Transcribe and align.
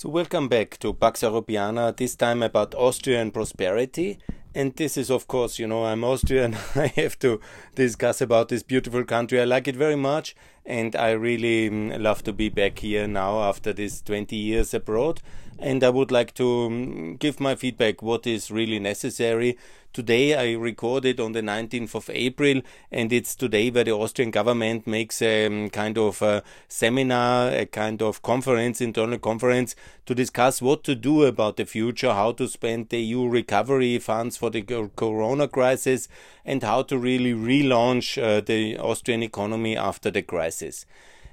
So, 0.00 0.08
welcome 0.08 0.46
back 0.46 0.78
to 0.78 0.94
Pax 0.94 1.22
Europiana, 1.22 1.96
this 1.96 2.14
time 2.14 2.40
about 2.40 2.72
Austrian 2.76 3.32
prosperity. 3.32 4.20
And 4.54 4.72
this 4.76 4.96
is, 4.96 5.10
of 5.10 5.26
course, 5.26 5.58
you 5.58 5.66
know, 5.66 5.86
I'm 5.86 6.04
Austrian. 6.04 6.54
I 6.76 6.86
have 6.94 7.18
to 7.18 7.40
discuss 7.74 8.20
about 8.20 8.48
this 8.48 8.62
beautiful 8.62 9.02
country. 9.02 9.40
I 9.40 9.44
like 9.44 9.66
it 9.66 9.74
very 9.74 9.96
much, 9.96 10.36
and 10.64 10.94
I 10.94 11.10
really 11.10 11.68
mm, 11.68 12.00
love 12.00 12.22
to 12.22 12.32
be 12.32 12.48
back 12.48 12.78
here 12.78 13.08
now 13.08 13.40
after 13.40 13.72
this 13.72 14.00
20 14.00 14.36
years 14.36 14.72
abroad. 14.72 15.20
And 15.58 15.82
I 15.82 15.90
would 15.90 16.10
like 16.10 16.34
to 16.34 16.42
mm, 16.42 17.18
give 17.18 17.40
my 17.40 17.56
feedback 17.56 18.02
what 18.02 18.26
is 18.26 18.50
really 18.50 18.78
necessary 18.78 19.56
Today 19.94 20.34
I 20.34 20.52
recorded 20.52 21.18
on 21.18 21.32
the 21.32 21.40
19th 21.40 21.94
of 21.94 22.10
April, 22.10 22.60
and 22.92 23.12
it's 23.12 23.34
today 23.34 23.70
where 23.70 23.84
the 23.84 23.92
Austrian 23.92 24.30
government 24.30 24.86
makes 24.86 25.20
a 25.22 25.46
um, 25.46 25.70
kind 25.70 25.96
of 25.96 26.20
a 26.22 26.44
seminar, 26.68 27.48
a 27.48 27.66
kind 27.66 28.00
of 28.02 28.22
conference, 28.22 28.80
internal 28.80 29.18
conference, 29.18 29.74
to 30.06 30.14
discuss 30.14 30.62
what 30.62 30.84
to 30.84 30.94
do 30.94 31.24
about 31.24 31.56
the 31.56 31.64
future, 31.64 32.12
how 32.12 32.32
to 32.32 32.46
spend 32.46 32.90
the 32.90 33.00
EU 33.00 33.26
recovery 33.28 33.98
funds 33.98 34.36
for 34.36 34.50
the 34.50 34.62
corona 34.94 35.48
crisis, 35.48 36.06
and 36.44 36.62
how 36.62 36.82
to 36.82 36.96
really 36.98 37.32
relaunch 37.32 38.22
uh, 38.22 38.40
the 38.40 38.78
Austrian 38.78 39.22
economy 39.22 39.76
after 39.76 40.10
the 40.10 40.22
crisis. 40.22 40.86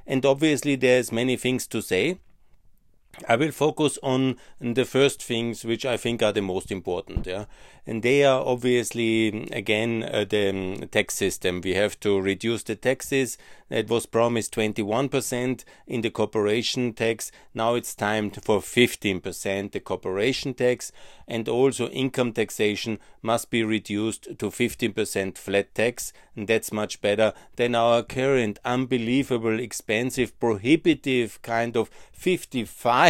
And 0.08 0.26
obviously, 0.26 0.76
there's 0.76 1.12
many 1.12 1.36
things 1.36 1.68
to 1.68 1.82
say. 1.82 2.18
I 3.28 3.36
will 3.36 3.52
focus 3.52 3.98
on 4.04 4.38
the 4.60 4.86
first 4.86 5.24
things 5.24 5.64
which 5.64 5.86
I 5.86 5.98
think 5.98 6.22
are 6.22 6.32
the 6.32 6.42
most 6.42 6.72
important. 6.72 7.26
Yeah, 7.26 7.46
and 7.88 8.02
they 8.02 8.24
are 8.24 8.44
obviously 8.46 9.48
again 9.52 10.04
uh, 10.04 10.26
the 10.28 10.50
um, 10.50 10.88
tax 10.90 11.16
system. 11.16 11.62
We 11.62 11.76
have 11.76 12.00
to 12.02 12.20
reduce 12.20 12.64
the 12.64 12.76
taxes. 12.76 13.38
It 13.70 13.90
was 13.90 14.06
promised 14.06 14.54
21% 14.54 15.64
in 15.88 16.02
the 16.02 16.12
corporation 16.12 16.94
tax. 16.94 17.32
Now 17.54 17.74
it's 17.74 17.96
time 17.96 18.30
for 18.30 18.60
15% 18.60 19.72
the 19.72 19.80
corporation 19.80 20.54
tax, 20.54 20.92
and 21.28 21.50
also 21.50 21.88
income 21.90 22.34
taxation 22.34 23.00
must 23.22 23.50
be 23.50 23.64
reduced 23.64 24.38
to 24.38 24.50
15% 24.52 25.38
flat 25.38 25.74
tax. 25.74 26.14
And 26.36 26.48
that's 26.48 26.72
much 26.72 27.02
better 27.02 27.34
than 27.56 27.76
our 27.76 28.04
current 28.04 28.60
unbelievable, 28.66 29.60
expensive, 29.60 30.38
prohibitive 30.40 31.42
kind 31.42 31.78
of 31.78 31.90
55% 32.18 33.05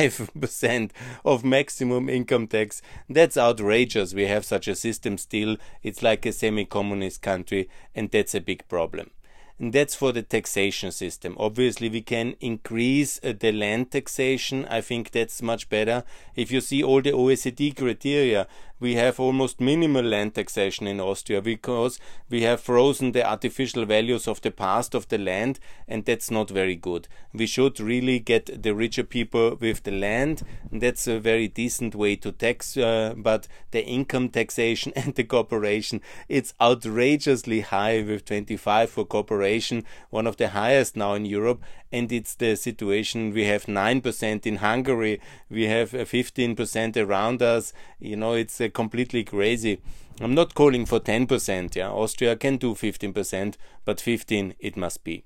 of 1.25 1.43
maximum 1.43 2.09
income 2.09 2.47
tax. 2.47 2.81
That's 3.09 3.37
outrageous. 3.37 4.13
We 4.13 4.27
have 4.27 4.45
such 4.45 4.67
a 4.67 4.75
system 4.75 5.17
still. 5.17 5.57
It's 5.83 6.03
like 6.03 6.25
a 6.25 6.31
semi 6.31 6.65
communist 6.65 7.21
country, 7.21 7.69
and 7.93 8.11
that's 8.11 8.35
a 8.35 8.41
big 8.41 8.67
problem 8.67 9.11
and 9.59 9.71
that's 9.71 9.95
for 9.95 10.11
the 10.11 10.21
taxation 10.21 10.91
system. 10.91 11.35
Obviously, 11.39 11.87
we 11.89 12.01
can 12.01 12.35
increase 12.41 13.19
uh, 13.23 13.33
the 13.39 13.51
land 13.51 13.91
taxation. 13.91 14.65
I 14.65 14.81
think 14.81 15.11
that's 15.11 15.41
much 15.41 15.69
better. 15.69 16.03
If 16.35 16.51
you 16.51 16.59
see 16.59 16.83
all 16.83 17.01
the 17.01 17.11
OECD 17.11 17.75
criteria, 17.75 18.47
we 18.79 18.95
have 18.95 19.19
almost 19.19 19.61
minimal 19.61 20.03
land 20.03 20.35
taxation 20.35 20.87
in 20.87 20.99
Austria 20.99 21.41
because 21.41 21.99
we 22.29 22.41
have 22.41 22.59
frozen 22.59 23.13
the 23.13 23.25
artificial 23.25 23.85
values 23.85 24.27
of 24.27 24.41
the 24.41 24.51
past 24.51 24.93
of 24.93 25.07
the 25.07 25.17
land, 25.17 25.59
and 25.87 26.05
that's 26.05 26.29
not 26.29 26.49
very 26.49 26.75
good. 26.75 27.07
We 27.33 27.45
should 27.45 27.79
really 27.79 28.19
get 28.19 28.61
the 28.63 28.75
richer 28.75 29.03
people 29.03 29.55
with 29.55 29.83
the 29.83 29.91
land, 29.91 30.43
and 30.71 30.81
that's 30.81 31.07
a 31.07 31.19
very 31.19 31.47
decent 31.47 31.95
way 31.95 32.15
to 32.17 32.31
tax. 32.31 32.75
Uh, 32.75 33.13
but 33.17 33.47
the 33.71 33.85
income 33.85 34.29
taxation 34.29 34.91
and 34.95 35.15
the 35.15 35.23
corporation, 35.23 36.01
it's 36.27 36.53
outrageously 36.61 37.61
high 37.61 38.01
with 38.01 38.25
25 38.25 38.89
for 38.89 39.05
corporation, 39.05 39.83
one 40.09 40.27
of 40.27 40.37
the 40.37 40.49
highest 40.49 40.95
now 40.97 41.13
in 41.13 41.25
Europe, 41.25 41.61
and 41.95 42.11
it's 42.11 42.35
the 42.35 42.57
situation 42.57 43.31
we 43.31 43.45
have 43.45 43.65
9% 43.67 44.45
in 44.45 44.57
Hungary, 44.57 45.21
we 45.49 45.63
have 45.63 45.91
15% 45.91 46.97
around 46.97 47.41
us. 47.41 47.71
You 47.99 48.17
know, 48.17 48.33
it's 48.33 48.59
uh, 48.59 48.67
completely 48.73 49.23
crazy. 49.23 49.81
I'm 50.19 50.35
not 50.35 50.55
calling 50.55 50.85
for 50.85 50.99
10%. 50.99 51.75
Yeah, 51.75 51.89
Austria 51.89 52.35
can 52.35 52.57
do 52.57 52.75
15%, 52.75 53.55
but 53.85 54.01
15 54.01 54.55
it 54.59 54.75
must 54.75 55.05
be. 55.05 55.23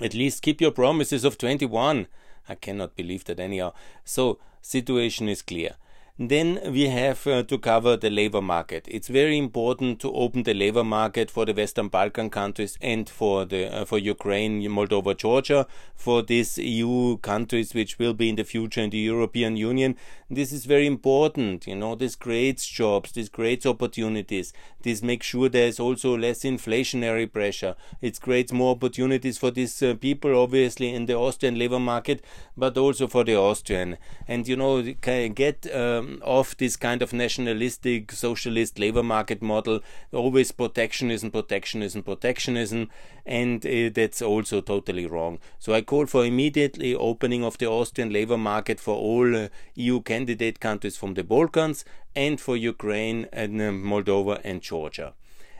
At 0.00 0.14
least 0.14 0.42
keep 0.42 0.60
your 0.60 0.70
promises 0.70 1.24
of 1.24 1.36
21. 1.36 2.06
I 2.48 2.54
cannot 2.54 2.94
believe 2.94 3.24
that 3.24 3.40
anyhow. 3.40 3.72
So, 4.04 4.38
situation 4.62 5.28
is 5.28 5.42
clear. 5.42 5.74
Then 6.18 6.60
we 6.72 6.88
have 6.88 7.26
uh, 7.26 7.42
to 7.42 7.58
cover 7.58 7.94
the 7.98 8.08
labor 8.08 8.40
market. 8.40 8.86
It's 8.88 9.08
very 9.08 9.36
important 9.36 10.00
to 10.00 10.10
open 10.14 10.44
the 10.44 10.54
labor 10.54 10.82
market 10.82 11.30
for 11.30 11.44
the 11.44 11.52
Western 11.52 11.88
Balkan 11.88 12.30
countries 12.30 12.78
and 12.80 13.06
for 13.06 13.44
the 13.44 13.66
uh, 13.66 13.84
for 13.84 13.98
Ukraine, 13.98 14.62
Moldova, 14.62 15.14
Georgia, 15.14 15.66
for 15.94 16.22
these 16.22 16.56
EU 16.56 17.18
countries 17.18 17.74
which 17.74 17.98
will 17.98 18.14
be 18.14 18.30
in 18.30 18.36
the 18.36 18.44
future 18.44 18.80
in 18.80 18.88
the 18.88 18.98
European 18.98 19.58
Union. 19.58 19.94
This 20.30 20.52
is 20.52 20.64
very 20.64 20.86
important. 20.86 21.66
You 21.66 21.76
know, 21.76 21.94
this 21.94 22.16
creates 22.16 22.66
jobs, 22.66 23.12
this 23.12 23.28
creates 23.28 23.66
opportunities. 23.66 24.54
This 24.82 25.02
makes 25.02 25.26
sure 25.26 25.50
there 25.50 25.68
is 25.68 25.78
also 25.78 26.16
less 26.16 26.44
inflationary 26.44 27.30
pressure. 27.30 27.74
It 28.00 28.20
creates 28.20 28.52
more 28.52 28.74
opportunities 28.74 29.36
for 29.36 29.50
these 29.50 29.82
uh, 29.82 29.94
people, 29.94 30.34
obviously, 30.40 30.94
in 30.94 31.06
the 31.06 31.14
Austrian 31.14 31.58
labor 31.58 31.78
market, 31.78 32.24
but 32.56 32.78
also 32.78 33.06
for 33.06 33.22
the 33.22 33.36
Austrian. 33.36 33.98
And 34.26 34.48
you 34.48 34.56
know, 34.56 34.82
get 34.82 35.66
um, 35.74 36.05
um, 36.06 36.18
of 36.22 36.56
this 36.58 36.76
kind 36.76 37.02
of 37.02 37.12
nationalistic 37.12 38.12
socialist 38.12 38.78
labor 38.78 39.02
market 39.02 39.42
model, 39.42 39.80
always 40.12 40.52
protectionism, 40.52 41.30
protectionism, 41.30 42.02
protectionism, 42.02 42.88
and 43.24 43.66
uh, 43.66 43.90
that's 43.92 44.22
also 44.22 44.60
totally 44.60 45.06
wrong. 45.06 45.38
So 45.58 45.74
I 45.74 45.82
call 45.82 46.06
for 46.06 46.24
immediately 46.24 46.94
opening 46.94 47.44
of 47.44 47.58
the 47.58 47.66
Austrian 47.66 48.12
labor 48.12 48.38
market 48.38 48.80
for 48.80 48.96
all 48.96 49.36
uh, 49.36 49.48
EU 49.74 50.00
candidate 50.00 50.60
countries 50.60 50.96
from 50.96 51.14
the 51.14 51.24
Balkans 51.24 51.84
and 52.14 52.40
for 52.40 52.56
Ukraine 52.56 53.26
and 53.32 53.60
uh, 53.60 53.70
Moldova 53.70 54.40
and 54.44 54.62
Georgia. 54.62 55.14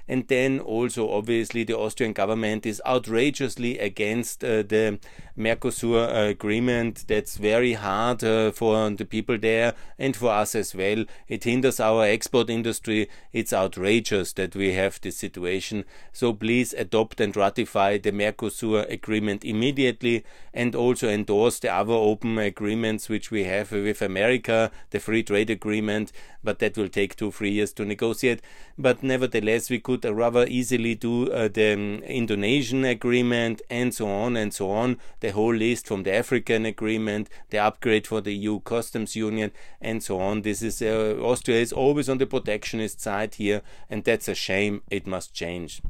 And 0.09 0.28
then 0.28 0.61
also, 0.61 1.11
obviously, 1.11 1.65
the 1.65 1.77
Austrian 1.77 2.12
government 2.12 2.65
is 2.65 2.81
outrageously 2.87 3.78
against 3.78 4.44
uh, 4.44 4.62
the 4.62 5.00
Mercosur 5.37 6.31
agreement. 6.31 7.05
That's 7.09 7.37
very 7.37 7.75
hard 7.75 8.22
uh, 8.22 8.53
for 8.53 8.91
the 8.91 9.05
people 9.05 9.37
there 9.39 9.75
and 9.99 10.15
for 10.15 10.31
us 10.31 10.55
as 10.55 10.75
well. 10.75 11.05
It 11.28 11.44
hinders 11.44 11.81
our 11.81 12.05
export 12.05 12.50
industry. 12.50 13.09
It's 13.33 13.53
outrageous 13.53 14.33
that 14.34 14.55
we 14.55 14.75
have 14.75 15.00
this 15.00 15.17
situation. 15.17 15.84
So 16.12 16.33
please 16.33 16.73
adopt 16.73 17.21
and 17.21 17.37
ratify 17.37 17.99
the 17.99 18.12
Mercosur 18.12 18.91
agreement 18.91 19.44
immediately 19.44 20.25
and 20.55 20.75
also 20.75 21.09
endorse 21.09 21.59
the 21.59 21.73
other 21.73 21.93
open 21.93 22.38
agreements 22.38 23.09
which 23.09 23.31
we 23.31 23.44
have 23.44 23.73
with 23.73 24.00
America, 24.03 24.71
the 24.91 25.00
free 25.00 25.23
trade 25.23 25.50
agreement, 25.50 26.12
but 26.43 26.61
that 26.61 26.77
will 26.77 26.88
take 26.88 27.17
two, 27.17 27.31
three 27.31 27.50
years 27.50 27.73
to 27.75 27.84
negotiate. 27.84 28.41
But 28.78 29.03
nevertheless, 29.03 29.69
we 29.69 29.81
could 29.81 29.95
could 29.98 30.16
rather 30.16 30.46
easily 30.46 30.94
do 30.94 31.30
uh, 31.30 31.48
the 31.48 31.74
um, 31.74 32.02
Indonesian 32.04 32.84
agreement 32.84 33.62
and 33.70 33.94
so 33.94 34.08
on 34.08 34.36
and 34.36 34.52
so 34.52 34.70
on, 34.70 34.98
the 35.20 35.32
whole 35.32 35.54
list 35.54 35.86
from 35.86 36.02
the 36.02 36.14
African 36.14 36.66
agreement, 36.66 37.28
the 37.50 37.58
upgrade 37.58 38.06
for 38.06 38.20
the 38.20 38.34
EU 38.34 38.60
customs 38.60 39.16
union, 39.16 39.52
and 39.80 40.02
so 40.02 40.20
on. 40.20 40.42
This 40.42 40.62
is 40.62 40.82
uh, 40.82 41.16
Austria 41.20 41.60
is 41.60 41.72
always 41.72 42.08
on 42.08 42.18
the 42.18 42.26
protectionist 42.26 43.00
side 43.00 43.34
here, 43.34 43.62
and 43.90 44.04
that's 44.04 44.28
a 44.28 44.34
shame. 44.34 44.82
It 44.90 45.06
must 45.06 45.34
change. 45.34 45.82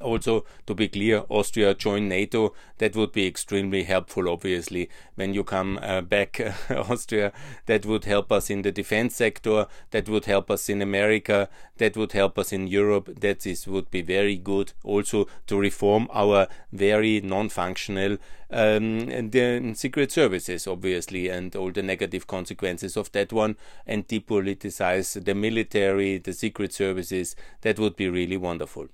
Also, 0.00 0.44
to 0.66 0.74
be 0.74 0.88
clear, 0.88 1.24
Austria 1.28 1.74
join 1.74 2.08
NATO. 2.08 2.54
That 2.78 2.94
would 2.96 3.12
be 3.12 3.26
extremely 3.26 3.84
helpful, 3.84 4.28
obviously, 4.28 4.88
when 5.14 5.34
you 5.34 5.44
come 5.44 5.78
uh, 5.82 6.00
back, 6.00 6.40
Austria. 6.70 7.32
That 7.66 7.86
would 7.86 8.04
help 8.04 8.30
us 8.32 8.50
in 8.50 8.62
the 8.62 8.72
defense 8.72 9.16
sector. 9.16 9.66
That 9.90 10.08
would 10.08 10.26
help 10.26 10.50
us 10.50 10.68
in 10.68 10.82
America. 10.82 11.48
That 11.78 11.96
would 11.96 12.12
help 12.12 12.38
us 12.38 12.52
in 12.52 12.66
Europe. 12.66 13.20
That 13.20 13.46
is 13.46 13.66
would 13.66 13.90
be 13.90 14.02
very 14.02 14.36
good. 14.36 14.72
Also, 14.84 15.26
to 15.46 15.58
reform 15.58 16.08
our 16.12 16.48
very 16.72 17.20
non-functional 17.20 18.18
um, 18.50 19.08
and 19.10 19.32
the 19.32 19.74
secret 19.74 20.10
services, 20.10 20.66
obviously, 20.66 21.28
and 21.28 21.54
all 21.54 21.70
the 21.70 21.82
negative 21.82 22.26
consequences 22.26 22.96
of 22.96 23.12
that 23.12 23.32
one, 23.32 23.56
and 23.86 24.08
depoliticize 24.08 25.22
the 25.24 25.34
military, 25.34 26.18
the 26.18 26.32
secret 26.32 26.72
services. 26.72 27.36
That 27.62 27.78
would 27.78 27.96
be 27.96 28.08
really 28.08 28.36
wonderful. 28.36 28.88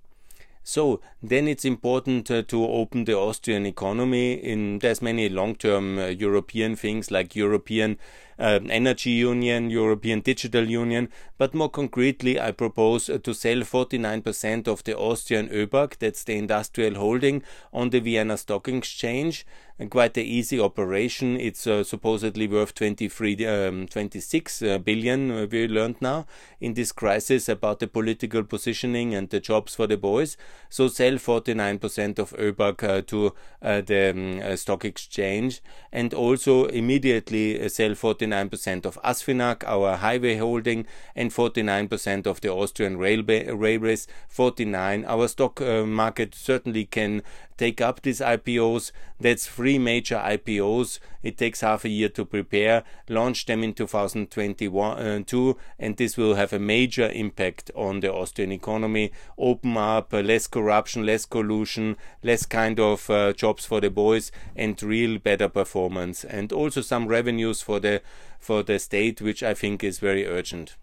So 0.67 1.01
then 1.23 1.47
it's 1.47 1.67
important 1.67 2.31
uh, 2.31 2.43
to 2.43 2.65
open 2.65 3.05
the 3.05 3.15
Austrian 3.15 3.67
economy. 3.67 4.33
In 4.33 4.79
there's 4.79 5.03
many 5.03 5.29
long-term 5.29 5.99
uh, 5.99 6.07
European 6.07 6.75
things 6.75 7.11
like 7.11 7.37
European 7.37 7.99
um, 8.39 8.71
Energy 8.71 9.11
Union, 9.11 9.71
European 9.71 10.21
Digital 10.21 10.65
Union, 10.69 11.09
but 11.39 11.55
more 11.55 11.69
concretely, 11.71 12.41
I 12.41 12.53
propose 12.53 13.07
to 13.07 13.35
sell 13.35 13.59
49% 13.59 14.69
of 14.69 14.85
the 14.85 14.97
Austrian 14.97 15.49
ÖBAG, 15.49 15.99
that's 15.99 16.25
the 16.25 16.37
industrial 16.37 16.95
holding, 16.95 17.43
on 17.73 17.91
the 17.91 18.01
Vienna 18.01 18.37
Stock 18.37 18.69
Exchange 18.69 19.45
quite 19.91 20.17
an 20.17 20.25
easy 20.25 20.61
operation. 20.61 21.39
It's 21.39 21.67
uh, 21.67 21.83
supposedly 21.83 22.47
worth 22.47 22.75
23, 22.75 23.47
um, 23.47 23.87
26 23.89 24.63
uh, 24.63 24.79
billion, 24.79 25.31
uh, 25.31 25.47
we 25.51 25.67
learned 25.67 25.97
now, 26.01 26.27
in 26.61 26.75
this 26.75 26.93
crisis 26.93 27.49
about 27.49 27.81
the 27.81 27.89
political 27.89 28.45
positioning 28.45 29.15
and 29.15 29.29
the 29.31 29.41
jobs 29.41 29.75
for 29.75 29.87
the 29.89 29.97
boys. 29.97 30.37
So 30.71 30.87
sell 30.89 31.15
49% 31.15 32.19
of 32.19 32.31
ÖBAG 32.33 32.85
uh, 32.85 33.03
to 33.03 33.35
uh, 33.63 33.81
the 33.81 34.11
um, 34.11 34.41
uh, 34.41 34.57
stock 34.57 34.85
exchange 34.85 35.61
and 35.93 36.15
also 36.15 36.67
immediately 36.67 37.69
sell 37.69 37.91
49% 37.91 38.24
of 38.33 38.99
Asfinag, 39.05 39.65
our 39.65 39.97
highway 39.97 40.37
holding, 40.37 40.87
and 41.15 41.31
49% 41.31 42.27
of 42.27 42.41
the 42.41 42.49
Austrian 42.51 42.97
railway, 42.97 43.51
railways. 43.51 44.07
49. 44.29 45.05
Our 45.05 45.29
stock 45.29 45.61
uh, 45.61 45.85
market 45.85 46.35
certainly 46.35 46.85
can 46.85 47.23
take 47.57 47.81
up 47.81 48.03
these 48.03 48.21
IPOs. 48.21 48.93
That's 49.21 49.47
three 49.47 49.79
major 49.79 50.17
IPOs. 50.17 50.99
It 51.23 51.39
takes 51.39 51.61
half 51.61 51.85
a 51.85 51.89
year 51.89 52.09
to 52.11 52.25
prepare, 52.25 52.85
launch 53.09 53.47
them 53.47 53.63
in 53.63 53.75
2022, 53.75 55.51
uh, 55.51 55.55
and 55.79 55.97
this 55.97 56.17
will 56.17 56.35
have 56.35 56.53
a 56.53 56.59
major 56.59 57.09
impact 57.11 57.71
on 57.75 58.01
the 58.01 58.13
Austrian 58.13 58.53
economy. 58.53 59.13
Open 59.39 59.77
up 59.77 60.13
uh, 60.13 60.21
less 60.21 60.47
corruption, 60.47 61.07
less 61.07 61.25
collusion, 61.25 61.97
less 62.23 62.45
kind 62.45 62.79
of 62.79 63.09
uh, 63.09 63.33
jobs 63.33 63.65
for 63.65 63.81
the 63.81 63.91
boys, 63.91 64.31
and 64.55 64.83
real 64.83 65.19
better 65.19 65.49
performance, 65.49 66.25
and 66.25 66.53
also 66.53 66.81
some 66.81 67.07
revenues 67.07 67.63
for 67.63 67.81
the 67.81 68.03
for 68.39 68.63
the 68.63 68.79
state, 68.79 69.23
which 69.23 69.43
I 69.43 69.55
think 69.55 69.83
is 69.83 69.99
very 69.99 70.27
urgent. 70.27 70.77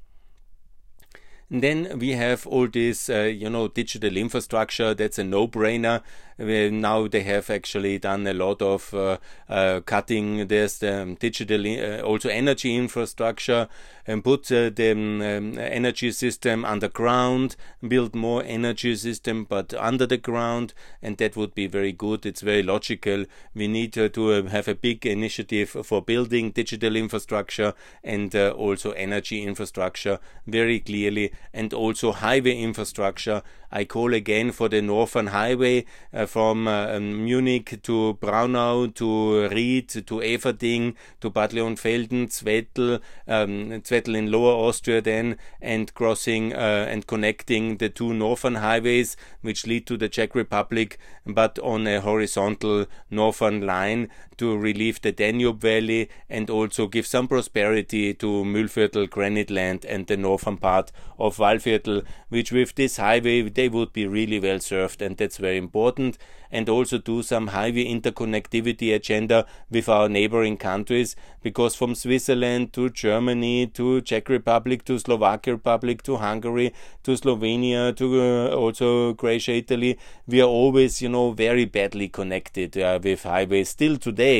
And 1.51 1.61
then 1.61 1.99
we 1.99 2.11
have 2.11 2.47
all 2.47 2.69
this, 2.69 3.09
uh, 3.09 3.23
you 3.23 3.49
know, 3.49 3.67
digital 3.67 4.15
infrastructure. 4.15 4.93
That's 4.93 5.19
a 5.19 5.23
no-brainer. 5.25 6.01
Now 6.41 7.07
they 7.07 7.21
have 7.23 7.49
actually 7.49 7.99
done 7.99 8.25
a 8.25 8.33
lot 8.33 8.61
of 8.61 8.93
uh, 8.93 9.17
uh, 9.47 9.81
cutting. 9.81 10.47
There's 10.47 10.79
the 10.79 11.01
um, 11.01 11.15
digital, 11.15 11.65
uh, 11.65 12.01
also 12.01 12.29
energy 12.29 12.75
infrastructure, 12.75 13.67
and 14.07 14.23
put 14.23 14.45
the 14.45 14.91
um, 14.91 15.21
um, 15.21 15.59
energy 15.59 16.11
system 16.11 16.65
underground, 16.65 17.55
build 17.87 18.15
more 18.15 18.43
energy 18.43 18.95
system, 18.95 19.45
but 19.45 19.73
under 19.75 20.07
the 20.07 20.17
ground, 20.17 20.73
and 21.01 21.17
that 21.17 21.35
would 21.35 21.53
be 21.53 21.67
very 21.67 21.91
good. 21.91 22.25
It's 22.25 22.41
very 22.41 22.63
logical. 22.63 23.25
We 23.53 23.67
need 23.67 23.93
to 23.93 24.43
have 24.47 24.67
a 24.67 24.75
big 24.75 25.05
initiative 25.05 25.69
for 25.69 26.01
building 26.01 26.51
digital 26.51 26.95
infrastructure 26.95 27.73
and 28.03 28.35
also 28.35 28.91
energy 28.91 29.43
infrastructure 29.43 30.19
very 30.47 30.79
clearly 30.79 31.31
and 31.53 31.73
also 31.73 32.11
highway 32.11 32.57
infrastructure. 32.57 33.43
I 33.71 33.85
call 33.85 34.13
again 34.13 34.51
for 34.51 34.67
the 34.67 34.81
Northern 34.81 35.27
Highway 35.27 35.85
uh, 36.13 36.25
from 36.25 36.67
uh, 36.67 36.87
um, 36.95 37.23
Munich 37.23 37.79
to 37.83 38.17
Braunau 38.21 38.93
to 38.95 39.47
Ried 39.47 39.89
to 39.89 40.19
Eferding 40.19 40.95
to 41.21 41.29
Bad 41.29 41.51
Leonfelden, 41.51 42.27
Zwettl, 42.27 42.99
um, 43.27 43.81
Zwettl 43.81 44.17
in 44.17 44.31
Lower 44.31 44.67
Austria 44.67 45.01
then, 45.01 45.37
and 45.61 45.93
crossing 45.93 46.53
uh, 46.53 46.85
and 46.89 47.07
connecting 47.07 47.77
the 47.77 47.89
two 47.89 48.13
northern 48.13 48.55
highways 48.55 49.15
which 49.41 49.65
lead 49.65 49.87
to 49.87 49.95
the 49.95 50.09
Czech 50.09 50.35
Republic, 50.35 50.97
but 51.25 51.57
on 51.59 51.87
a 51.87 52.01
horizontal 52.01 52.87
northern 53.09 53.65
line 53.65 54.09
to 54.41 54.57
relieve 54.57 54.99
the 55.01 55.11
Danube 55.11 55.61
Valley 55.61 56.09
and 56.27 56.49
also 56.49 56.87
give 56.87 57.05
some 57.05 57.27
prosperity 57.27 58.11
to 58.15 58.43
Mühlviertel, 58.43 59.07
Granite 59.07 59.51
Land, 59.51 59.85
and 59.85 60.07
the 60.07 60.17
northern 60.17 60.57
part 60.57 60.91
of 61.19 61.37
Waldviertel, 61.37 62.03
which 62.29 62.51
with 62.51 62.73
this 62.73 62.97
highway 62.97 63.47
they 63.47 63.69
would 63.69 63.93
be 63.93 64.07
really 64.07 64.39
well 64.39 64.59
served, 64.59 64.99
and 64.99 65.15
that's 65.15 65.37
very 65.37 65.57
important 65.57 66.17
and 66.51 66.67
also 66.69 66.97
do 66.97 67.23
some 67.23 67.47
highway 67.47 67.85
interconnectivity 67.85 68.93
agenda 68.93 69.45
with 69.69 69.87
our 69.87 70.09
neighboring 70.09 70.57
countries 70.57 71.15
because 71.41 71.75
from 71.75 71.95
Switzerland 71.95 72.73
to 72.73 72.89
Germany 72.89 73.67
to 73.67 74.01
Czech 74.01 74.29
Republic 74.29 74.83
to 74.85 74.99
Slovakia 74.99 75.53
Republic 75.53 76.03
to 76.03 76.17
Hungary 76.17 76.73
to 77.03 77.11
Slovenia 77.11 77.95
to 77.95 78.21
uh, 78.21 78.55
also 78.55 79.13
Croatia, 79.13 79.53
Italy, 79.53 79.97
we 80.27 80.41
are 80.41 80.51
always, 80.61 81.01
you 81.01 81.09
know, 81.09 81.31
very 81.31 81.65
badly 81.65 82.07
connected 82.09 82.77
uh, 82.77 82.99
with 83.01 83.23
highways 83.23 83.69
still 83.69 83.97
today. 83.97 84.30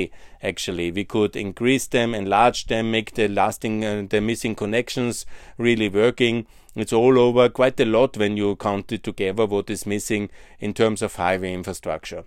Actually, 0.43 0.91
we 0.91 1.03
could 1.03 1.35
increase 1.35 1.87
them, 1.87 2.15
enlarge 2.15 2.67
them, 2.67 2.91
make 2.91 3.13
the 3.13 3.27
lasting, 3.27 3.85
uh, 3.85 4.05
the 4.09 4.21
missing 4.21 4.55
connections 4.55 5.25
really 5.57 5.89
working. 5.89 6.45
It's 6.75 6.93
all 6.93 7.19
over 7.19 7.49
quite 7.49 7.79
a 7.79 7.85
lot 7.85 8.17
when 8.17 8.37
you 8.37 8.55
count 8.55 8.91
it 8.91 9.03
together 9.03 9.45
what 9.45 9.69
is 9.69 9.85
missing 9.85 10.29
in 10.59 10.73
terms 10.73 11.01
of 11.01 11.15
highway 11.15 11.53
infrastructure. 11.53 12.23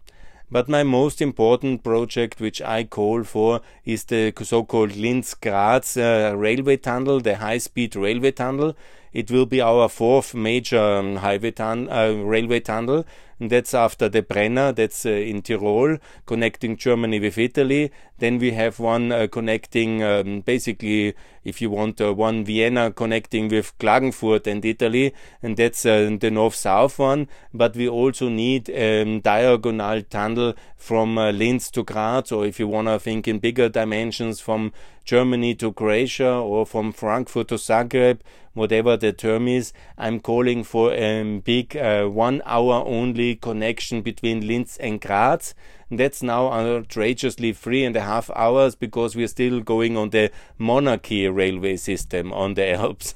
But 0.50 0.68
my 0.68 0.82
most 0.82 1.22
important 1.22 1.82
project, 1.82 2.40
which 2.40 2.60
I 2.62 2.84
call 2.84 3.24
for, 3.24 3.60
is 3.84 4.04
the 4.04 4.32
so 4.42 4.62
called 4.62 4.94
Linz 4.94 5.34
Graz 5.34 5.96
uh, 5.96 6.34
railway 6.36 6.76
tunnel, 6.76 7.20
the 7.20 7.36
high 7.36 7.58
speed 7.58 7.96
railway 7.96 8.32
tunnel. 8.32 8.76
It 9.12 9.30
will 9.30 9.46
be 9.46 9.60
our 9.60 9.88
fourth 9.88 10.34
major 10.34 10.80
um, 10.98 11.16
highway 11.16 11.52
tun- 11.52 11.88
uh, 11.88 12.12
railway 12.12 12.60
tunnel. 12.60 13.06
And 13.40 13.50
that's 13.50 13.74
after 13.74 14.08
the 14.08 14.22
Brenner, 14.22 14.72
that's 14.72 15.04
uh, 15.04 15.10
in 15.10 15.42
Tyrol, 15.42 15.98
connecting 16.26 16.76
Germany 16.76 17.20
with 17.20 17.38
Italy. 17.38 17.90
Then 18.18 18.38
we 18.38 18.52
have 18.52 18.78
one 18.78 19.10
uh, 19.10 19.26
connecting, 19.26 20.02
um, 20.02 20.40
basically, 20.40 21.14
if 21.42 21.60
you 21.60 21.70
want, 21.70 22.00
uh, 22.00 22.14
one 22.14 22.44
Vienna 22.44 22.92
connecting 22.92 23.48
with 23.48 23.76
Klagenfurt 23.78 24.46
and 24.46 24.64
Italy, 24.64 25.12
and 25.42 25.56
that's 25.56 25.84
uh, 25.84 26.16
the 26.20 26.30
north-south 26.30 26.98
one. 26.98 27.28
But 27.52 27.74
we 27.74 27.88
also 27.88 28.28
need 28.28 28.68
a 28.68 29.02
um, 29.02 29.20
diagonal 29.20 30.02
tunnel 30.02 30.54
from 30.76 31.18
uh, 31.18 31.32
Linz 31.32 31.70
to 31.72 31.82
Graz, 31.82 32.30
or 32.30 32.46
if 32.46 32.60
you 32.60 32.68
want 32.68 32.88
to 32.88 32.98
think 32.98 33.26
in 33.26 33.40
bigger 33.40 33.68
dimensions, 33.68 34.40
from 34.40 34.72
Germany 35.04 35.54
to 35.56 35.72
Croatia 35.72 36.32
or 36.32 36.64
from 36.64 36.92
Frankfurt 36.92 37.48
to 37.48 37.56
Zagreb, 37.56 38.20
whatever 38.54 38.96
the 38.96 39.12
term 39.12 39.48
is. 39.48 39.72
I'm 39.98 40.20
calling 40.20 40.64
for 40.64 40.92
a 40.92 41.40
big 41.40 41.76
uh, 41.76 42.06
one 42.06 42.40
hour 42.46 42.82
only 42.86 43.36
connection 43.36 44.00
between 44.02 44.46
Linz 44.46 44.76
and 44.78 45.00
Graz. 45.00 45.54
That's 45.96 46.22
now 46.22 46.52
outrageously 46.52 47.52
three 47.52 47.84
and 47.84 47.96
a 47.96 48.00
half 48.00 48.30
hours 48.36 48.74
because 48.74 49.16
we're 49.16 49.28
still 49.28 49.60
going 49.60 49.96
on 49.96 50.10
the 50.10 50.30
monarchy 50.58 51.28
railway 51.28 51.76
system 51.76 52.32
on 52.32 52.54
the 52.54 52.72
Alps. 52.74 53.14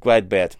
Quite 0.00 0.28
bad 0.28 0.56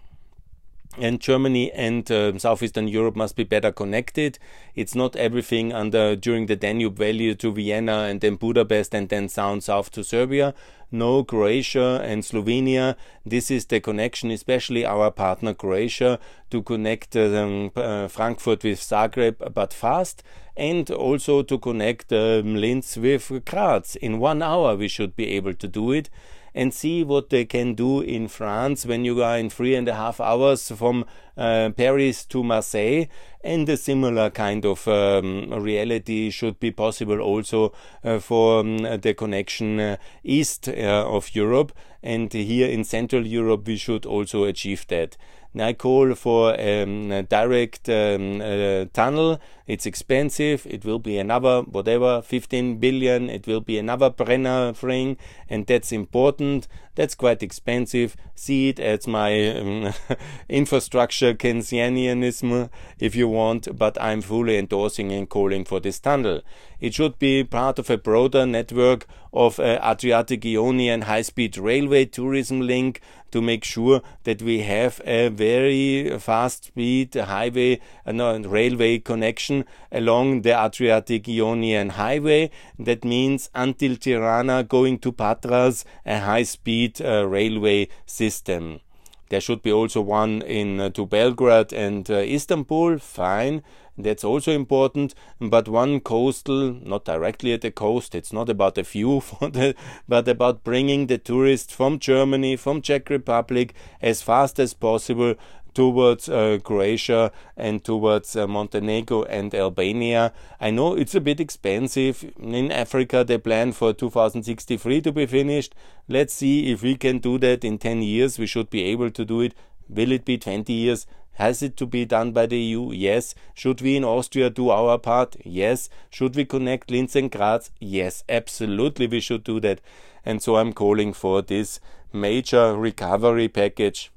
and 0.98 1.20
Germany 1.20 1.72
and 1.72 2.10
uh, 2.10 2.38
southeastern 2.38 2.86
Europe 2.86 3.16
must 3.16 3.36
be 3.36 3.44
better 3.44 3.72
connected. 3.72 4.38
It's 4.74 4.94
not 4.94 5.16
everything 5.16 5.72
under 5.72 6.14
during 6.16 6.46
the 6.46 6.56
Danube 6.56 6.98
Valley 6.98 7.34
to 7.34 7.52
Vienna 7.52 8.04
and 8.04 8.20
then 8.20 8.36
Budapest 8.36 8.94
and 8.94 9.08
then 9.08 9.26
down 9.26 9.60
south 9.60 9.90
to 9.92 10.04
Serbia. 10.04 10.54
No, 10.92 11.24
Croatia 11.24 12.02
and 12.04 12.22
Slovenia. 12.22 12.96
This 13.24 13.50
is 13.50 13.64
the 13.64 13.80
connection, 13.80 14.30
especially 14.30 14.84
our 14.84 15.10
partner 15.10 15.54
Croatia, 15.54 16.18
to 16.50 16.62
connect 16.62 17.16
um, 17.16 17.70
uh, 17.74 18.08
Frankfurt 18.08 18.62
with 18.62 18.78
Zagreb, 18.78 19.54
but 19.54 19.72
fast, 19.72 20.22
and 20.54 20.90
also 20.90 21.42
to 21.42 21.58
connect 21.58 22.12
um, 22.12 22.56
Linz 22.56 22.98
with 22.98 23.32
Graz. 23.46 23.96
In 23.96 24.18
one 24.18 24.42
hour, 24.42 24.76
we 24.76 24.86
should 24.86 25.16
be 25.16 25.28
able 25.28 25.54
to 25.54 25.66
do 25.66 25.92
it 25.92 26.10
and 26.54 26.74
see 26.74 27.02
what 27.02 27.30
they 27.30 27.46
can 27.46 27.72
do 27.72 28.00
in 28.00 28.28
France 28.28 28.84
when 28.84 29.04
you 29.04 29.22
are 29.22 29.38
in 29.38 29.48
three 29.48 29.74
and 29.74 29.88
a 29.88 29.94
half 29.94 30.20
hours 30.20 30.70
from 30.70 31.06
uh, 31.36 31.70
Paris 31.70 32.24
to 32.26 32.42
Marseille. 32.42 33.06
And 33.44 33.68
a 33.68 33.76
similar 33.76 34.30
kind 34.30 34.64
of 34.64 34.86
um, 34.86 35.50
reality 35.50 36.30
should 36.30 36.60
be 36.60 36.70
possible 36.70 37.20
also 37.20 37.72
uh, 38.04 38.18
for 38.20 38.60
um, 38.60 38.78
the 38.78 39.14
connection 39.14 39.80
uh, 39.80 39.96
east 40.22 40.68
uh, 40.68 40.72
of 41.08 41.34
Europe. 41.34 41.72
And 42.02 42.32
here 42.32 42.68
in 42.68 42.84
Central 42.84 43.26
Europe, 43.26 43.66
we 43.66 43.76
should 43.76 44.06
also 44.06 44.44
achieve 44.44 44.86
that. 44.88 45.16
I 45.60 45.74
call 45.74 46.14
for 46.14 46.58
um, 46.58 47.12
a 47.12 47.22
direct 47.22 47.88
um, 47.88 48.40
uh, 48.40 48.86
tunnel. 48.94 49.38
It's 49.66 49.84
expensive. 49.84 50.66
It 50.66 50.84
will 50.84 50.98
be 50.98 51.18
another 51.18 51.60
whatever 51.62 52.22
15 52.22 52.78
billion. 52.78 53.28
It 53.28 53.46
will 53.46 53.60
be 53.60 53.76
another 53.76 54.08
Brenner 54.08 54.72
thing, 54.72 55.18
and 55.50 55.66
that's 55.66 55.92
important. 55.92 56.68
That's 56.94 57.14
quite 57.14 57.42
expensive. 57.42 58.16
See 58.34 58.68
it 58.68 58.78
as 58.78 59.06
my 59.06 59.48
um, 59.56 59.94
infrastructure 60.48 61.32
Keynesianism, 61.32 62.68
if 62.98 63.14
you 63.14 63.28
want. 63.28 63.76
But 63.78 64.00
I'm 64.00 64.20
fully 64.20 64.58
endorsing 64.58 65.10
and 65.12 65.28
calling 65.28 65.64
for 65.64 65.80
this 65.80 65.98
tunnel. 65.98 66.42
It 66.80 66.94
should 66.94 67.18
be 67.18 67.44
part 67.44 67.78
of 67.78 67.88
a 67.90 67.96
broader 67.96 68.44
network 68.44 69.06
of 69.32 69.58
uh, 69.60 69.78
Adriatic 69.82 70.44
Ionian 70.44 71.02
high-speed 71.02 71.56
railway 71.56 72.04
tourism 72.06 72.60
link 72.60 73.00
to 73.30 73.40
make 73.40 73.64
sure 73.64 74.02
that 74.24 74.42
we 74.42 74.60
have 74.60 75.00
a 75.04 75.28
very 75.28 76.18
fast 76.18 76.66
speed 76.66 77.14
highway, 77.14 77.80
uh, 78.04 78.12
no, 78.12 78.38
railway 78.40 78.98
connection 78.98 79.64
along 79.90 80.42
the 80.42 80.52
Adriatic 80.52 81.28
Ionian 81.28 81.90
Highway. 81.90 82.50
That 82.78 83.04
means 83.04 83.48
until 83.54 83.96
Tirana 83.96 84.64
going 84.64 84.98
to 84.98 85.12
Patras, 85.12 85.84
a 86.04 86.18
high 86.18 86.42
speed 86.42 86.81
uh, 87.00 87.26
railway 87.26 87.88
system. 88.06 88.80
There 89.28 89.40
should 89.40 89.62
be 89.62 89.72
also 89.72 90.02
one 90.02 90.42
in 90.42 90.78
uh, 90.78 90.90
to 90.90 91.06
Belgrade 91.06 91.72
and 91.72 92.10
uh, 92.10 92.16
Istanbul. 92.16 92.98
Fine, 92.98 93.62
that's 93.96 94.24
also 94.24 94.52
important. 94.52 95.14
But 95.40 95.68
one 95.68 96.00
coastal, 96.00 96.74
not 96.74 97.06
directly 97.06 97.54
at 97.54 97.62
the 97.62 97.70
coast. 97.70 98.14
It's 98.14 98.32
not 98.32 98.50
about 98.50 98.74
the 98.74 98.82
view, 98.82 99.22
the, 99.40 99.74
but 100.06 100.28
about 100.28 100.64
bringing 100.64 101.06
the 101.06 101.16
tourists 101.16 101.72
from 101.72 101.98
Germany, 101.98 102.56
from 102.56 102.82
Czech 102.82 103.08
Republic, 103.08 103.72
as 104.02 104.20
fast 104.20 104.58
as 104.58 104.74
possible 104.74 105.34
towards 105.74 106.28
uh, 106.28 106.58
Croatia 106.62 107.32
and 107.56 107.84
towards 107.84 108.36
uh, 108.36 108.46
Montenegro 108.46 109.24
and 109.24 109.54
Albania. 109.54 110.32
I 110.60 110.70
know 110.70 110.94
it's 110.94 111.14
a 111.14 111.20
bit 111.20 111.40
expensive. 111.40 112.24
In 112.40 112.70
Africa, 112.70 113.24
they 113.24 113.38
plan 113.38 113.72
for 113.72 113.92
2063 113.92 115.00
to 115.02 115.12
be 115.12 115.26
finished. 115.26 115.74
Let's 116.08 116.34
see 116.34 116.70
if 116.72 116.82
we 116.82 116.96
can 116.96 117.18
do 117.18 117.38
that 117.38 117.64
in 117.64 117.78
10 117.78 118.02
years. 118.02 118.38
We 118.38 118.46
should 118.46 118.70
be 118.70 118.84
able 118.84 119.10
to 119.10 119.24
do 119.24 119.40
it. 119.40 119.54
Will 119.88 120.12
it 120.12 120.24
be 120.24 120.38
20 120.38 120.72
years? 120.72 121.06
Has 121.34 121.62
it 121.62 121.76
to 121.78 121.86
be 121.86 122.04
done 122.04 122.32
by 122.32 122.46
the 122.46 122.58
EU? 122.58 122.92
Yes. 122.92 123.34
Should 123.54 123.80
we 123.80 123.96
in 123.96 124.04
Austria 124.04 124.50
do 124.50 124.70
our 124.70 124.98
part? 124.98 125.36
Yes. 125.44 125.88
Should 126.10 126.36
we 126.36 126.44
connect 126.44 126.90
Linz 126.90 127.16
and 127.16 127.30
Graz? 127.30 127.70
Yes, 127.80 128.22
absolutely 128.28 129.06
we 129.06 129.20
should 129.20 129.44
do 129.44 129.58
that. 129.60 129.80
And 130.24 130.42
so 130.42 130.56
I'm 130.56 130.72
calling 130.72 131.12
for 131.12 131.42
this 131.42 131.80
major 132.12 132.76
recovery 132.76 133.48
package 133.48 134.11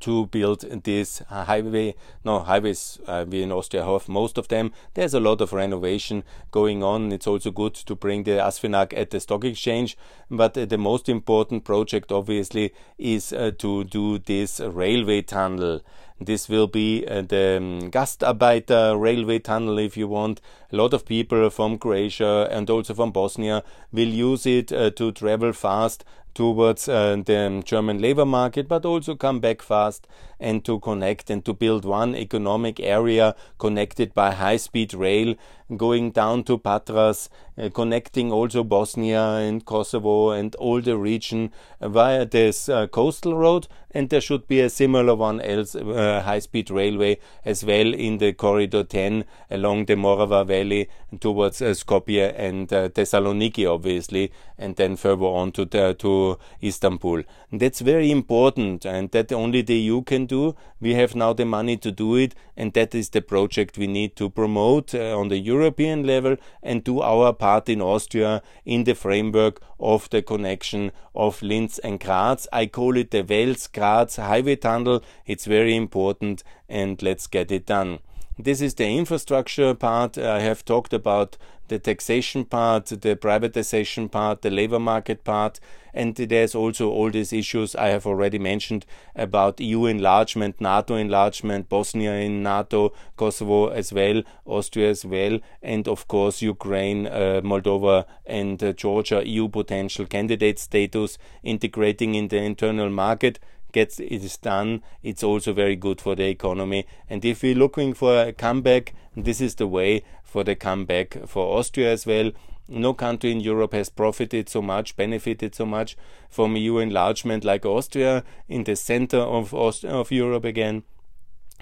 to 0.00 0.26
build 0.26 0.60
this 0.84 1.20
highway. 1.28 1.94
No, 2.24 2.40
highways, 2.40 2.98
uh, 3.06 3.24
we 3.28 3.42
in 3.42 3.52
Austria 3.52 3.84
have 3.84 4.08
most 4.08 4.38
of 4.38 4.48
them. 4.48 4.72
There's 4.94 5.14
a 5.14 5.20
lot 5.20 5.40
of 5.40 5.52
renovation 5.52 6.24
going 6.50 6.82
on. 6.82 7.12
It's 7.12 7.26
also 7.26 7.50
good 7.50 7.74
to 7.74 7.94
bring 7.94 8.24
the 8.24 8.32
ASFINAG 8.32 8.92
at 8.94 9.10
the 9.10 9.20
stock 9.20 9.44
exchange. 9.44 9.96
But 10.30 10.56
uh, 10.58 10.66
the 10.66 10.78
most 10.78 11.08
important 11.08 11.64
project, 11.64 12.12
obviously, 12.12 12.72
is 12.98 13.32
uh, 13.32 13.52
to 13.58 13.84
do 13.84 14.18
this 14.18 14.60
railway 14.60 15.22
tunnel. 15.22 15.80
This 16.20 16.48
will 16.48 16.66
be 16.66 17.06
uh, 17.06 17.22
the 17.22 17.58
um, 17.58 17.90
Gastarbeiter 17.92 19.00
railway 19.00 19.38
tunnel, 19.38 19.78
if 19.78 19.96
you 19.96 20.08
want. 20.08 20.40
A 20.72 20.76
lot 20.76 20.92
of 20.92 21.06
people 21.06 21.48
from 21.48 21.78
Croatia 21.78 22.48
and 22.50 22.68
also 22.68 22.92
from 22.92 23.12
Bosnia 23.12 23.62
will 23.92 24.08
use 24.08 24.44
it 24.44 24.72
uh, 24.72 24.90
to 24.90 25.12
travel 25.12 25.52
fast 25.52 26.04
towards 26.38 26.88
uh, 26.88 27.16
the 27.26 27.60
German 27.64 28.00
labor 28.00 28.24
market, 28.24 28.68
but 28.68 28.84
also 28.84 29.16
come 29.16 29.40
back 29.40 29.60
fast 29.60 30.06
and 30.38 30.64
to 30.64 30.78
connect 30.78 31.30
and 31.30 31.44
to 31.44 31.52
build 31.52 31.84
one 31.84 32.14
economic 32.14 32.78
area 32.78 33.34
connected 33.58 34.14
by 34.14 34.30
high 34.30 34.56
speed 34.56 34.94
rail 34.94 35.34
going 35.76 36.10
down 36.10 36.44
to 36.44 36.58
Patras, 36.58 37.28
uh, 37.58 37.68
connecting 37.70 38.32
also 38.32 38.64
Bosnia 38.64 39.22
and 39.22 39.64
Kosovo 39.64 40.30
and 40.30 40.54
all 40.56 40.80
the 40.80 40.96
region 40.96 41.52
via 41.80 42.24
this 42.24 42.68
uh, 42.68 42.86
coastal 42.86 43.36
road. 43.36 43.68
And 43.90 44.10
there 44.10 44.20
should 44.20 44.46
be 44.46 44.60
a 44.60 44.68
similar 44.70 45.14
one 45.14 45.40
else, 45.40 45.74
uh, 45.74 46.22
high 46.24 46.40
speed 46.40 46.70
railway 46.70 47.18
as 47.44 47.64
well 47.64 47.94
in 47.94 48.18
the 48.18 48.32
corridor 48.32 48.84
10 48.84 49.24
along 49.50 49.86
the 49.86 49.94
Morava 49.94 50.46
Valley 50.46 50.88
towards 51.20 51.62
uh, 51.62 51.70
Skopje 51.70 52.34
and 52.36 52.72
uh, 52.72 52.90
Thessaloniki, 52.90 53.66
obviously, 53.66 54.30
and 54.58 54.76
then 54.76 54.96
further 54.96 55.24
on 55.24 55.52
to, 55.52 55.64
the, 55.64 55.94
to 55.98 56.27
Istanbul. 56.62 57.22
That's 57.52 57.80
very 57.80 58.10
important, 58.10 58.84
and 58.84 59.10
that 59.12 59.32
only 59.32 59.62
the 59.62 59.76
EU 59.76 60.02
can 60.02 60.26
do. 60.26 60.54
We 60.80 60.94
have 60.94 61.14
now 61.14 61.32
the 61.32 61.44
money 61.44 61.76
to 61.78 61.90
do 61.90 62.16
it, 62.16 62.34
and 62.56 62.72
that 62.74 62.94
is 62.94 63.10
the 63.10 63.22
project 63.22 63.78
we 63.78 63.86
need 63.86 64.16
to 64.16 64.28
promote 64.28 64.94
uh, 64.94 65.18
on 65.18 65.28
the 65.28 65.38
European 65.38 66.06
level 66.06 66.36
and 66.62 66.84
do 66.84 67.00
our 67.00 67.32
part 67.32 67.68
in 67.68 67.80
Austria 67.80 68.42
in 68.64 68.84
the 68.84 68.94
framework 68.94 69.60
of 69.80 70.10
the 70.10 70.22
connection 70.22 70.92
of 71.14 71.42
Linz 71.42 71.78
and 71.78 72.00
Graz. 72.00 72.46
I 72.52 72.66
call 72.66 72.96
it 72.96 73.10
the 73.10 73.22
Wels 73.22 73.66
Graz 73.68 74.16
highway 74.16 74.56
tunnel. 74.56 75.02
It's 75.26 75.46
very 75.46 75.76
important, 75.76 76.42
and 76.68 77.00
let's 77.02 77.26
get 77.26 77.50
it 77.50 77.66
done. 77.66 78.00
This 78.40 78.60
is 78.60 78.74
the 78.74 78.86
infrastructure 78.86 79.74
part. 79.74 80.16
I 80.16 80.38
have 80.38 80.64
talked 80.64 80.92
about 80.92 81.36
the 81.66 81.80
taxation 81.80 82.44
part, 82.44 82.86
the 82.86 83.16
privatization 83.16 84.08
part, 84.08 84.42
the 84.42 84.50
labor 84.50 84.78
market 84.78 85.24
part, 85.24 85.58
and 85.92 86.14
there's 86.14 86.54
also 86.54 86.88
all 86.88 87.10
these 87.10 87.32
issues 87.32 87.74
I 87.74 87.88
have 87.88 88.06
already 88.06 88.38
mentioned 88.38 88.86
about 89.16 89.58
EU 89.58 89.86
enlargement, 89.86 90.60
NATO 90.60 90.94
enlargement, 90.94 91.68
Bosnia 91.68 92.12
in 92.12 92.44
NATO, 92.44 92.92
Kosovo 93.16 93.70
as 93.70 93.92
well, 93.92 94.22
Austria 94.46 94.90
as 94.90 95.04
well, 95.04 95.40
and 95.60 95.88
of 95.88 96.06
course 96.06 96.40
Ukraine, 96.40 97.08
uh, 97.08 97.40
Moldova, 97.42 98.04
and 98.24 98.62
uh, 98.62 98.72
Georgia 98.72 99.26
EU 99.26 99.48
potential 99.48 100.06
candidate 100.06 100.60
status, 100.60 101.18
integrating 101.42 102.14
in 102.14 102.28
the 102.28 102.38
internal 102.38 102.88
market 102.88 103.40
gets 103.72 104.00
it 104.00 104.24
is 104.24 104.36
done, 104.36 104.82
it's 105.02 105.22
also 105.22 105.52
very 105.52 105.76
good 105.76 106.00
for 106.00 106.14
the 106.14 106.28
economy. 106.28 106.86
And 107.08 107.24
if 107.24 107.42
we're 107.42 107.54
looking 107.54 107.94
for 107.94 108.20
a 108.20 108.32
comeback, 108.32 108.94
this 109.16 109.40
is 109.40 109.54
the 109.56 109.66
way 109.66 110.02
for 110.22 110.44
the 110.44 110.54
comeback 110.54 111.26
for 111.26 111.58
Austria 111.58 111.92
as 111.92 112.06
well. 112.06 112.32
No 112.68 112.92
country 112.92 113.32
in 113.32 113.40
Europe 113.40 113.72
has 113.72 113.88
profited 113.88 114.48
so 114.48 114.60
much, 114.60 114.94
benefited 114.96 115.54
so 115.54 115.64
much 115.64 115.96
from 116.28 116.56
EU 116.56 116.78
enlargement 116.78 117.44
like 117.44 117.64
Austria 117.64 118.24
in 118.48 118.64
the 118.64 118.76
center 118.76 119.18
of, 119.18 119.54
Aust- 119.54 119.86
of 119.86 120.12
Europe 120.12 120.44
again 120.44 120.82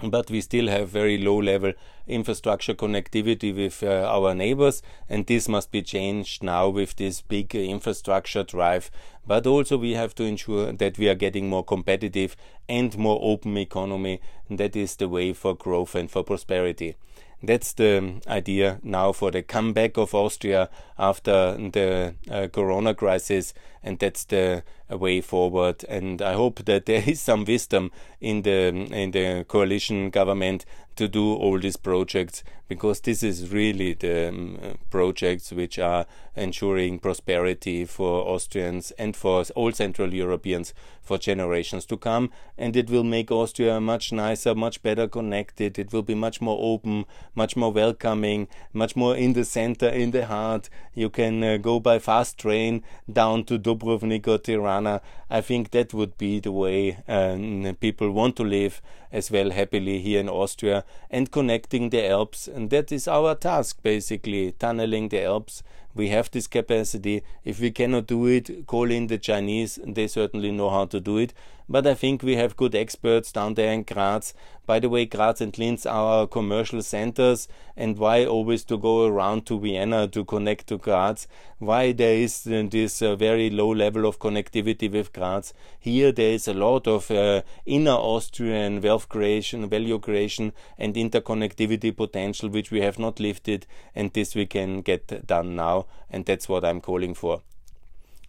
but 0.03 0.29
we 0.29 0.41
still 0.41 0.67
have 0.67 0.89
very 0.89 1.17
low 1.17 1.37
level 1.37 1.73
infrastructure 2.07 2.73
connectivity 2.73 3.55
with 3.55 3.81
uh, 3.83 4.07
our 4.07 4.33
neighbors 4.33 4.81
and 5.09 5.25
this 5.25 5.49
must 5.49 5.71
be 5.71 5.81
changed 5.81 6.43
now 6.43 6.69
with 6.69 6.95
this 6.95 7.21
big 7.21 7.53
infrastructure 7.55 8.43
drive. 8.43 8.91
But 9.25 9.47
also 9.47 9.77
we 9.77 9.93
have 9.93 10.15
to 10.15 10.23
ensure 10.23 10.71
that 10.71 10.97
we 10.97 11.09
are 11.09 11.15
getting 11.15 11.49
more 11.49 11.63
competitive 11.63 12.37
and 12.69 12.97
more 12.97 13.19
open 13.21 13.57
economy. 13.57 14.21
And 14.47 14.57
that 14.59 14.75
is 14.75 14.95
the 14.95 15.09
way 15.09 15.33
for 15.33 15.55
growth 15.55 15.95
and 15.95 16.09
for 16.09 16.23
prosperity 16.23 16.95
that's 17.43 17.73
the 17.73 18.21
idea 18.27 18.79
now 18.83 19.11
for 19.11 19.31
the 19.31 19.43
comeback 19.43 19.97
of 19.97 20.15
Austria 20.15 20.69
after 20.97 21.55
the 21.55 22.15
uh, 22.29 22.47
corona 22.47 22.95
crisis, 22.95 23.53
and 23.83 23.99
that's 23.99 24.25
the 24.25 24.63
uh, 24.91 24.97
way 24.97 25.21
forward. 25.21 25.85
And 25.87 26.21
I 26.21 26.33
hope 26.33 26.65
that 26.65 26.85
there 26.87 27.03
is 27.05 27.21
some 27.21 27.45
wisdom 27.45 27.91
in 28.19 28.41
the 28.41 28.67
in 28.69 29.11
the 29.11 29.45
coalition 29.47 30.09
government 30.09 30.65
to 30.97 31.07
do 31.07 31.33
all 31.35 31.59
these 31.59 31.77
projects 31.77 32.43
because 32.67 33.01
this 33.01 33.23
is 33.23 33.51
really 33.51 33.93
the 33.93 34.29
um, 34.29 34.77
projects 34.89 35.51
which 35.51 35.79
are 35.79 36.05
ensuring 36.35 36.99
prosperity 36.99 37.85
for 37.85 38.27
Austrians 38.27 38.91
and 38.91 39.15
for 39.15 39.45
all 39.55 39.71
Central 39.71 40.13
Europeans 40.13 40.73
for 41.01 41.17
generations 41.17 41.85
to 41.85 41.97
come. 41.97 42.29
And 42.57 42.75
it 42.75 42.89
will 42.89 43.03
make 43.03 43.31
Austria 43.31 43.79
much 43.79 44.11
nicer, 44.11 44.53
much 44.53 44.81
better 44.81 45.07
connected. 45.07 45.79
It 45.79 45.93
will 45.93 46.01
be 46.01 46.15
much 46.15 46.41
more 46.41 46.57
open, 46.61 47.05
much 47.37 47.55
more 47.55 47.71
welcoming, 47.71 48.47
much 48.73 48.95
more 48.95 49.15
in 49.15 49.31
the 49.33 49.45
center, 49.45 49.87
in 49.87 50.11
the 50.11 50.25
heart. 50.25 50.69
You 50.93 51.09
can 51.09 51.43
uh, 51.43 51.57
go 51.57 51.79
by 51.79 51.99
fast 51.99 52.37
train 52.37 52.83
down 53.11 53.45
to 53.45 53.57
Dubrovnik 53.57 54.27
or 54.27 54.39
Tirana. 54.39 55.01
I 55.29 55.41
think 55.41 55.71
that 55.71 55.93
would 55.93 56.17
be 56.17 56.41
the 56.41 56.51
way 56.51 56.97
um, 57.07 57.77
people 57.79 58.11
want 58.11 58.35
to 58.37 58.43
live 58.43 58.81
as 59.11 59.31
well 59.31 59.51
happily 59.51 60.01
here 60.01 60.19
in 60.19 60.27
Austria 60.27 60.83
and 61.09 61.31
connecting 61.31 61.91
the 61.91 62.09
Alps. 62.09 62.47
And 62.47 62.69
that 62.71 62.91
is 62.91 63.07
our 63.07 63.35
task 63.35 63.81
basically, 63.83 64.51
tunneling 64.53 65.09
the 65.09 65.23
Alps 65.23 65.63
we 65.97 66.09
have 66.09 66.29
this 66.31 66.47
capacity. 66.47 67.23
If 67.43 67.59
we 67.59 67.71
cannot 67.71 68.07
do 68.07 68.27
it, 68.27 68.67
call 68.67 68.91
in 68.91 69.07
the 69.07 69.17
Chinese. 69.17 69.79
They 69.83 70.07
certainly 70.07 70.51
know 70.51 70.69
how 70.69 70.85
to 70.85 70.99
do 70.99 71.17
it. 71.17 71.33
But 71.69 71.85
I 71.85 71.95
think 71.95 72.23
we 72.23 72.37
have 72.37 72.55
good 72.55 72.75
experts 72.75 73.31
down 73.31 73.55
there 73.55 73.73
in 73.73 73.83
Graz. 73.83 74.33
By 74.65 74.79
the 74.79 74.87
way, 74.87 75.05
Graz 75.05 75.41
and 75.41 75.57
Linz 75.57 75.85
are 75.85 76.19
our 76.19 76.27
commercial 76.27 76.81
centers. 76.81 77.49
And 77.75 77.97
why 77.97 78.25
always 78.25 78.63
to 78.65 78.77
go 78.77 79.05
around 79.05 79.45
to 79.47 79.59
Vienna 79.59 80.07
to 80.07 80.23
connect 80.23 80.67
to 80.67 80.77
Graz? 80.77 81.27
Why 81.59 81.91
there 81.91 82.15
is 82.15 82.43
this 82.43 83.01
uh, 83.01 83.17
very 83.17 83.49
low 83.49 83.69
level 83.73 84.05
of 84.05 84.17
connectivity 84.19 84.89
with 84.89 85.11
Graz? 85.11 85.53
Here 85.77 86.13
there 86.13 86.31
is 86.31 86.47
a 86.47 86.53
lot 86.53 86.87
of 86.87 87.11
uh, 87.11 87.41
inner 87.65 87.91
Austrian 87.91 88.81
wealth 88.81 89.09
creation, 89.09 89.67
value 89.67 89.99
creation, 89.99 90.53
and 90.77 90.95
interconnectivity 90.95 91.95
potential 91.95 92.47
which 92.47 92.71
we 92.71 92.79
have 92.79 92.97
not 92.97 93.19
lifted. 93.19 93.67
And 93.93 94.13
this 94.13 94.35
we 94.35 94.45
can 94.45 94.81
get 94.81 95.27
done 95.27 95.57
now 95.57 95.87
and 96.09 96.25
that's 96.25 96.47
what 96.47 96.63
I'm 96.63 96.79
calling 96.79 97.13
for. 97.13 97.41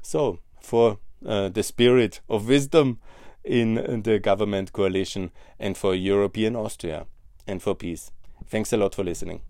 So, 0.03 0.41
for 0.61 0.99
uh, 1.25 1.49
the 1.49 1.63
spirit 1.63 2.21
of 2.29 2.49
wisdom 2.49 2.99
in 3.49 4.03
the 4.03 4.19
government 4.19 4.73
coalition 4.73 5.31
and 5.59 5.77
for 5.77 5.95
European 5.95 6.55
Austria 6.55 7.07
and 7.47 7.63
for 7.63 7.75
peace. 7.75 8.11
Thanks 8.47 8.73
a 8.73 8.77
lot 8.77 8.95
for 8.95 9.05
listening. 9.05 9.41